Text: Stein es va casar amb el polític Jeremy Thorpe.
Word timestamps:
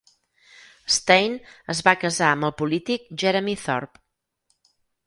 Stein 0.95 1.35
es 1.75 1.83
va 1.89 1.95
casar 2.07 2.31
amb 2.33 2.49
el 2.51 2.57
polític 2.63 3.07
Jeremy 3.27 3.57
Thorpe. 3.67 4.07